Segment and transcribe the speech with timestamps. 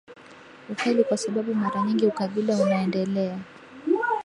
[0.69, 3.39] ukali kwa sababu mara nyingi ukabila unaendelea